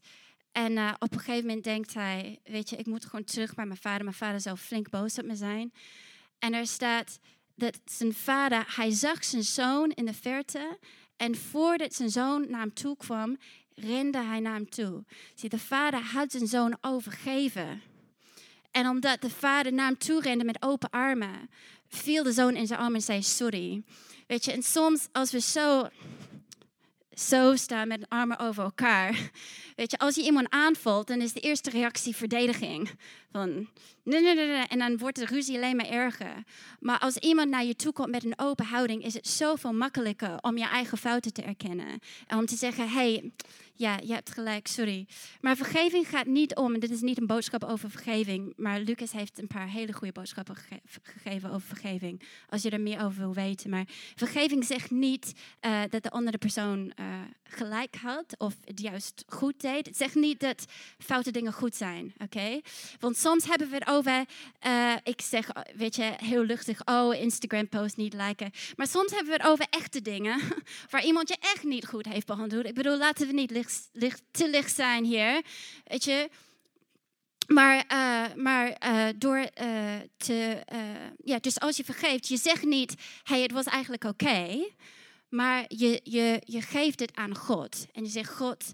[0.52, 3.66] En uh, op een gegeven moment denkt hij, weet je, ik moet gewoon terug bij
[3.66, 4.04] mijn vader.
[4.04, 5.74] Mijn vader zou flink boos op me zijn.
[6.40, 7.20] En er staat
[7.56, 10.80] dat zijn vader, hij zag zijn zoon in de verte.
[11.16, 13.38] En voordat zijn zoon naar hem toe kwam,
[13.74, 15.04] rende hij naar hem toe.
[15.36, 17.82] Zie, de vader had zijn zoon overgeven.
[18.72, 21.50] En omdat de vader naar hem toe rende met open armen,
[21.88, 23.84] viel de zoon in zijn armen en zei sorry.
[24.28, 25.90] Weet je, en soms als we zo,
[27.13, 29.32] zo staan met armen over elkaar,
[29.76, 32.89] weet je, als je iemand aanvalt, dan is de eerste reactie verdediging.
[33.32, 33.67] Van,
[34.04, 34.67] nee, nee, nee.
[34.67, 36.43] En dan wordt de ruzie alleen maar erger.
[36.80, 40.38] Maar als iemand naar je toe komt met een open houding, is het zoveel makkelijker
[40.41, 42.00] om je eigen fouten te erkennen.
[42.28, 43.32] En om te zeggen, hey,
[43.82, 45.08] ja, je hebt gelijk, sorry.
[45.39, 49.12] Maar vergeving gaat niet om, en dit is niet een boodschap over vergeving, maar Lucas
[49.12, 50.56] heeft een paar hele goede boodschappen
[51.04, 53.70] gegeven over vergeving, als je er meer over wil weten.
[53.70, 57.06] Maar vergeving zegt niet uh, dat de andere persoon uh,
[57.44, 59.86] gelijk had of het juist goed deed.
[59.86, 60.65] Het zegt niet dat
[60.98, 62.62] foute dingen goed zijn, oké?
[63.00, 64.26] Want soms hebben we het over,
[64.67, 68.52] uh, ik zeg, weet je, heel luchtig, oh, Instagram-post niet liken.
[68.76, 70.41] Maar soms hebben we het over echte dingen,
[70.91, 72.65] waar iemand je echt niet goed heeft behandeld.
[72.65, 75.42] Ik bedoel, laten we niet licht, licht, te licht zijn hier,
[75.84, 76.30] weet je.
[77.48, 80.64] Maar, uh, maar uh, door uh, te,
[81.24, 84.66] ja, dus als je vergeeft, je zegt niet, hey, het was eigenlijk oké.
[85.32, 87.86] Maar je, je, je geeft het aan God.
[87.94, 88.72] En je zegt, God,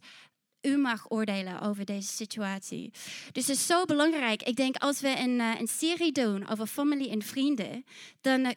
[0.67, 2.91] u mag oordelen over deze situatie.
[3.31, 4.43] Dus het is zo belangrijk.
[4.43, 7.85] Ik denk als we een, uh, een serie doen over familie en vrienden,
[8.21, 8.51] dan uh,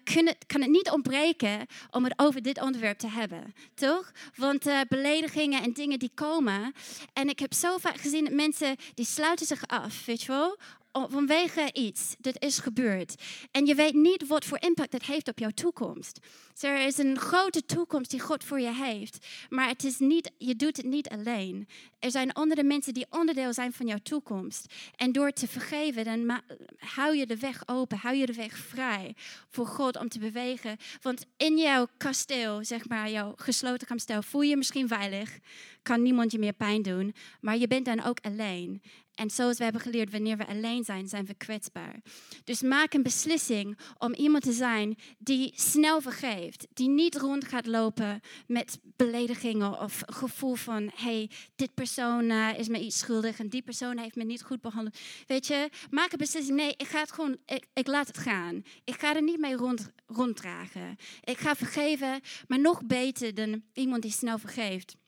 [0.46, 3.55] kan het niet ontbreken om het over dit onderwerp te hebben.
[3.75, 4.12] Toch?
[4.37, 6.73] Want uh, beledigingen en dingen die komen.
[7.12, 10.59] En ik heb zo vaak gezien dat mensen die sluiten zich af, weet je wel,
[10.92, 13.14] vanwege iets dat is gebeurd.
[13.50, 16.18] En je weet niet wat voor impact dat heeft op jouw toekomst.
[16.61, 19.26] Er is een grote toekomst die God voor je heeft.
[19.48, 21.68] Maar het is niet, je doet het niet alleen.
[21.98, 24.74] Er zijn andere mensen die onderdeel zijn van jouw toekomst.
[24.96, 26.40] En door te vergeven, dan
[26.76, 29.14] hou je de weg open, hou je de weg vrij
[29.48, 30.76] voor God om te bewegen.
[31.03, 35.38] Want in jouw kasteel, zeg maar, jouw gesloten kasteel, voel je je misschien veilig.
[35.83, 37.14] Kan niemand je meer pijn doen.
[37.40, 38.83] Maar je bent dan ook alleen.
[39.20, 42.00] En zoals we hebben geleerd, wanneer we alleen zijn, zijn we kwetsbaar.
[42.44, 46.66] Dus maak een beslissing om iemand te zijn die snel vergeeft.
[46.72, 50.90] Die niet rond gaat lopen met beledigingen of gevoel van...
[50.94, 54.61] hey, dit persoon uh, is me iets schuldig en die persoon heeft me niet goed
[54.61, 54.98] behandeld.
[55.26, 56.56] Weet je, maak een beslissing.
[56.56, 57.37] Nee, ik ga het gewoon,
[57.72, 58.62] ik laat het gaan.
[58.85, 60.96] Ik ga er niet mee rond, ronddragen.
[61.24, 64.98] Ik ga vergeven, maar nog beter dan iemand die snel vergeeft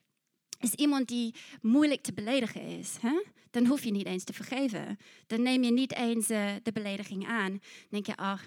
[0.62, 2.96] is iemand die moeilijk te beledigen is.
[3.00, 3.22] Hè?
[3.50, 4.98] Dan hoef je niet eens te vergeven.
[5.26, 7.50] Dan neem je niet eens uh, de belediging aan.
[7.50, 8.44] Dan denk je, ach,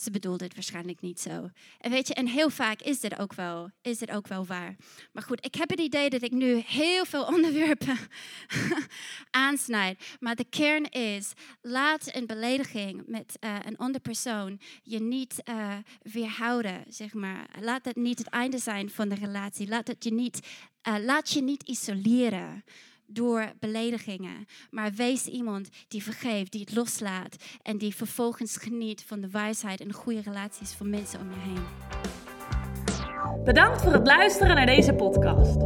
[0.00, 1.50] ze bedoelde het waarschijnlijk niet zo.
[1.78, 4.76] En weet je, en heel vaak is dit ook wel, is dit ook wel waar.
[5.12, 7.98] Maar goed, ik heb het idee dat ik nu heel veel onderwerpen
[9.30, 10.16] aansnijd.
[10.20, 11.32] Maar de kern is,
[11.62, 17.48] laat een belediging met uh, een andere persoon je niet uh, weerhouden, zeg maar.
[17.60, 19.68] Laat het niet het einde zijn van de relatie.
[19.68, 20.46] Laat, het je, niet,
[20.88, 22.64] uh, laat je niet isoleren
[23.10, 24.46] door beledigingen.
[24.70, 29.80] Maar wees iemand die vergeeft, die het loslaat en die vervolgens geniet van de wijsheid
[29.80, 31.66] en goede relaties van mensen om je heen.
[33.44, 35.56] Bedankt voor het luisteren naar deze podcast.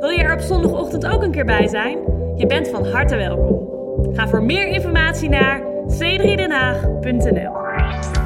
[0.00, 1.98] Wil je er op zondagochtend ook een keer bij zijn?
[2.36, 3.70] Je bent van harte welkom.
[4.14, 8.21] Ga voor meer informatie naar c3denhaag.nl